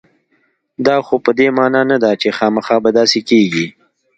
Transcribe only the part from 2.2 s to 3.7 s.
چې خامخا به داسې کېږي